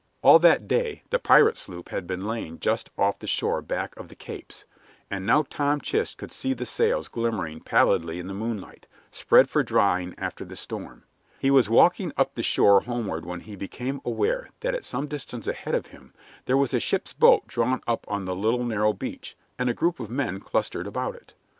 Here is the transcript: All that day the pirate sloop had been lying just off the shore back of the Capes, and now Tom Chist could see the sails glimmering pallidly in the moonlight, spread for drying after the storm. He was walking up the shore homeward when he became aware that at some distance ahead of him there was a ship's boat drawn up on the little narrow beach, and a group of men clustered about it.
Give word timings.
All 0.23 0.39
that 0.39 0.67
day 0.67 1.03
the 1.11 1.19
pirate 1.19 1.57
sloop 1.57 1.89
had 1.89 2.07
been 2.07 2.25
lying 2.25 2.59
just 2.59 2.89
off 2.97 3.19
the 3.19 3.27
shore 3.27 3.61
back 3.61 3.95
of 3.97 4.07
the 4.07 4.15
Capes, 4.15 4.65
and 5.11 5.27
now 5.27 5.45
Tom 5.47 5.79
Chist 5.79 6.17
could 6.17 6.31
see 6.31 6.55
the 6.55 6.65
sails 6.65 7.07
glimmering 7.07 7.59
pallidly 7.59 8.17
in 8.19 8.25
the 8.25 8.33
moonlight, 8.33 8.87
spread 9.11 9.47
for 9.47 9.61
drying 9.61 10.15
after 10.17 10.43
the 10.43 10.55
storm. 10.55 11.03
He 11.37 11.51
was 11.51 11.69
walking 11.69 12.13
up 12.17 12.33
the 12.33 12.41
shore 12.41 12.81
homeward 12.81 13.27
when 13.27 13.41
he 13.41 13.55
became 13.55 14.01
aware 14.03 14.49
that 14.61 14.73
at 14.73 14.85
some 14.85 15.05
distance 15.05 15.45
ahead 15.45 15.75
of 15.75 15.85
him 15.93 16.13
there 16.45 16.57
was 16.57 16.73
a 16.73 16.79
ship's 16.79 17.13
boat 17.13 17.45
drawn 17.45 17.79
up 17.85 18.05
on 18.07 18.25
the 18.25 18.35
little 18.35 18.63
narrow 18.63 18.93
beach, 18.93 19.37
and 19.59 19.69
a 19.69 19.73
group 19.75 19.99
of 19.99 20.09
men 20.09 20.39
clustered 20.39 20.87
about 20.87 21.13
it. 21.13 21.35